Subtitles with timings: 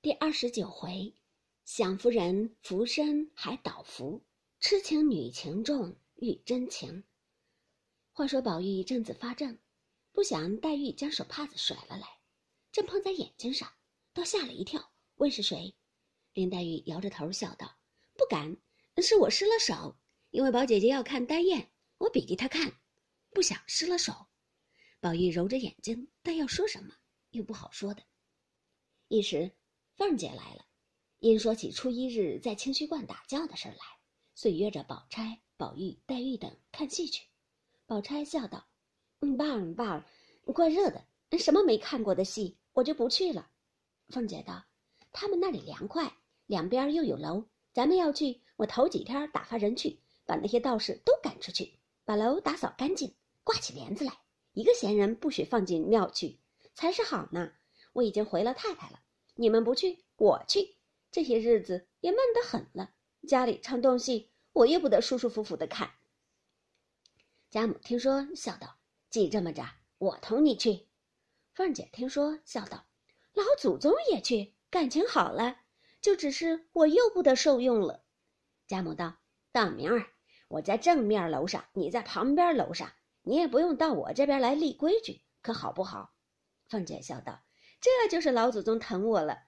[0.00, 1.12] 第二十九回，
[1.64, 4.22] 享夫人浮身还倒福，
[4.60, 7.02] 痴情女情重遇真情。
[8.12, 9.58] 话说宝玉正自发怔，
[10.12, 12.06] 不想黛玉将手帕子甩了来，
[12.70, 13.72] 正碰在眼睛上，
[14.12, 15.74] 倒吓了一跳，问是谁。
[16.32, 17.76] 林黛玉摇着头笑道
[18.16, 18.56] ：“不敢，
[19.02, 19.96] 是我失了手。
[20.30, 22.72] 因为宝姐姐要看呆雁，我比给她看，
[23.30, 24.28] 不想失了手。”
[25.02, 26.94] 宝玉揉着眼睛，但要说什么
[27.30, 28.04] 又不好说的。
[29.08, 29.57] 一时。
[29.98, 30.64] 凤姐来了，
[31.18, 33.78] 因说起初一日在清虚观打醮的事来，
[34.32, 37.26] 遂约着宝钗、宝玉、黛玉等看戏去。
[37.84, 38.64] 宝钗笑道
[39.18, 40.06] ：“嗯，罢了罢，
[40.54, 41.04] 怪热的，
[41.36, 43.50] 什么没看过的戏，我就不去了。”
[44.10, 44.64] 凤姐道
[45.10, 54.16] ：“他们那里凉快，两边又有楼，咱们要去，我头几天打发人去，把那些道士都赶出去，把楼打扫干净，挂起帘子来，
[54.52, 56.38] 一个闲人不许放进庙去，
[56.72, 57.50] 才是好呢。
[57.94, 59.00] 我已经回了太太了。”
[59.40, 60.74] 你们不去，我去。
[61.12, 62.90] 这些日子也闷得很了，
[63.28, 65.92] 家里唱动戏，我也不得舒舒服服的看。
[67.48, 68.78] 贾母听说，笑道
[69.10, 69.64] ：“既这么着，
[69.98, 70.88] 我同你去。”
[71.54, 72.88] 凤姐听说，笑道
[73.32, 75.60] ：“老祖宗也去，感情好了，
[76.00, 78.04] 就只是我又不得受用了。”
[78.66, 79.18] 贾母道
[79.52, 80.10] ：“当明儿
[80.48, 82.92] 我在正面楼上，你在旁边楼上，
[83.22, 86.12] 你也不用到我这边来立规矩，可好不好？”
[86.68, 87.44] 凤姐笑道。
[87.80, 89.44] 这就是老祖宗疼我了。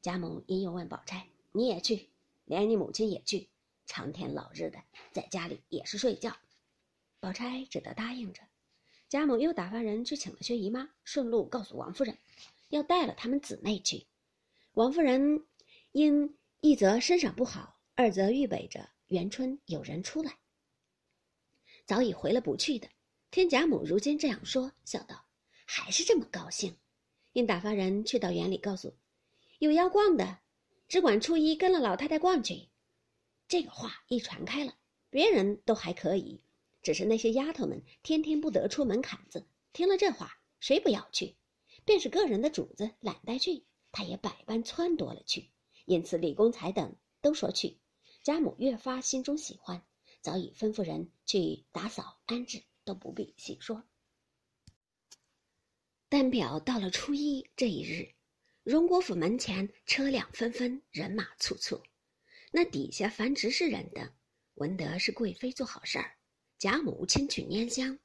[0.00, 2.10] 贾母因又问宝钗：“你也去，
[2.44, 3.48] 连你母亲也去，
[3.86, 6.36] 长天老日的在家里也是睡觉。”
[7.18, 8.42] 宝钗只得答应着。
[9.08, 12.16] 贾母又打发人去请了薛姨妈，顺路告诉王夫人，
[12.68, 14.06] 要带了他们姊妹去。
[14.72, 15.44] 王夫人
[15.90, 20.38] 因一则身上不好，二则预备着元春有人出来，
[21.84, 22.88] 早已回了不去的。
[23.30, 25.26] 听贾母如今这样说，笑道
[25.66, 26.76] ：“还是这么高兴。”
[27.32, 28.94] 因打发人去到园里，告诉
[29.58, 30.38] 有要逛的，
[30.88, 32.68] 只管初一跟了老太太逛去。
[33.48, 34.74] 这个话一传开了，
[35.10, 36.40] 别人都还可以，
[36.82, 41.36] 只是那些丫头们天天不得出门槛子，听了这话，谁不要去？
[41.84, 45.50] 便是个人的主子懒得去，他也百般撺掇了去。
[45.84, 47.78] 因此李公才等都说去，
[48.22, 49.82] 贾母越发心中喜欢，
[50.20, 53.82] 早已吩咐人去打扫安置，都不必细说。
[56.14, 58.06] 但表到了初一这一日，
[58.64, 61.82] 荣国府门前车辆纷纷，人马簇簇。
[62.50, 64.12] 那底下凡执事人等，
[64.56, 66.14] 闻得是贵妃做好事儿，
[66.58, 67.98] 贾母亲去拈香。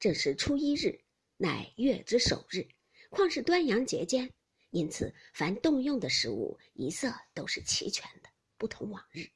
[0.00, 1.00] 正是初一日，
[1.36, 2.66] 乃月之首日，
[3.08, 4.28] 况是端阳节间，
[4.70, 8.28] 因此凡动用的食物一色都是齐全的，
[8.58, 9.30] 不同往日。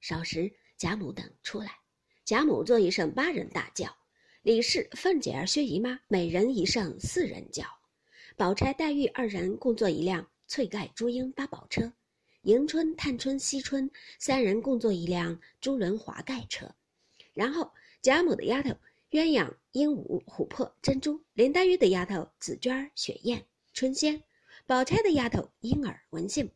[0.00, 1.78] 少时，贾母等出来，
[2.24, 3.94] 贾母做一声八人大轿。
[4.42, 7.64] 李氏、凤姐儿、薛姨妈每人一上四人轿，
[8.36, 11.92] 宝钗、黛玉二人共坐一辆翠盖朱缨八宝车，
[12.42, 13.88] 迎春、探春、惜春
[14.18, 16.68] 三人共坐一辆朱轮华盖车。
[17.32, 18.70] 然后贾母的丫头
[19.12, 24.18] 鸳鸯、鹦鹉、琥珀、珍珠；林黛玉的丫头紫娟、雪雁、春仙；
[24.66, 26.48] 宝钗的丫头莺儿、文杏；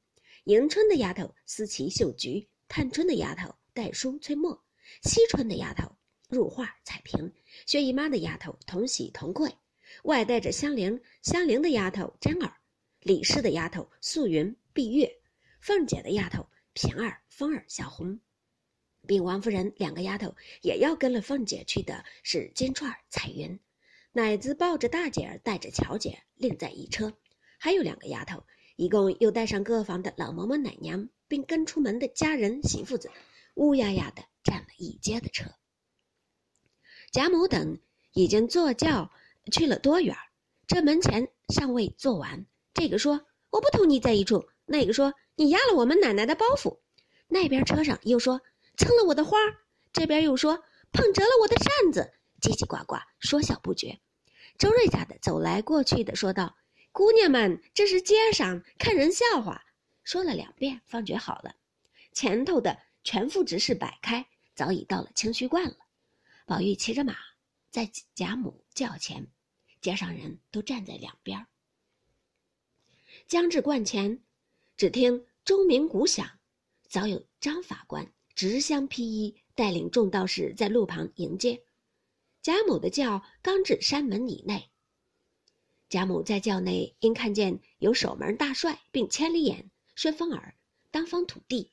[0.47, 4.61] 迎春的丫头思琪、秀菊；探春的丫头黛书、翠墨；
[5.05, 5.96] 惜春的丫头。
[6.29, 7.33] 入画彩屏，
[7.67, 9.57] 薛姨妈的丫头同喜同贵，
[10.03, 12.57] 外带着香菱，香菱的丫头真儿，
[13.01, 15.21] 李氏的丫头素云碧月，
[15.61, 18.19] 凤姐的丫头平儿风儿小红，
[19.07, 23.61] 并王夫人两个丫头也要跟了凤姐去的是金钏彩云，
[24.13, 27.17] 奶子抱着大姐儿带着巧姐另在一车，
[27.59, 28.43] 还有两个丫头，
[28.75, 33.13] 一共又带上各房的老嬷嬷奶娘，并跟出门的家人媳妇子，
[33.55, 35.45] 乌压压的占了一街的车。
[37.17, 37.79] 贾母等
[38.13, 39.11] 已经坐轿
[39.51, 40.15] 去了多远
[40.67, 42.45] 这门前尚未坐完。
[42.75, 46.77] 这个说我不同你在一处，那个说你压了我们奶奶的包袱，
[47.27, 48.43] 那边车上又说
[48.77, 49.39] 蹭了我的花，
[49.95, 50.63] 这边又说
[50.93, 52.13] 碰折了我的扇子，
[52.43, 53.99] 叽叽呱呱说笑不绝。
[54.59, 56.55] 周瑞家的走来过去的说道
[56.93, 59.65] ：“姑娘们，这是街上看人笑话。”
[60.05, 61.55] 说了两遍，方觉好了。
[62.13, 65.77] 前头的全副执事摆开，早已到了清虚观了。
[66.47, 67.17] 宝玉骑着马，
[67.73, 69.27] 在贾母轿前，
[69.81, 71.45] 街上人都站在两边。
[73.27, 74.23] 将至观前，
[74.77, 76.39] 只听钟鸣鼓响，
[76.89, 81.65] 早有张法官执香披衣，带领众道士在路旁迎接。
[82.43, 84.71] 贾母的轿刚至山门以内，
[85.89, 90.55] 贾母在轿内因看见有守门大帅，并千里眼、顺风耳、
[90.93, 91.73] 当方土地、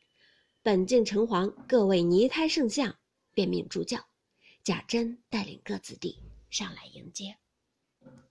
[0.63, 2.97] 本境城隍各位泥胎圣像，
[3.35, 4.07] 便命助轿。
[4.63, 7.35] 贾珍带领各子弟上来迎接。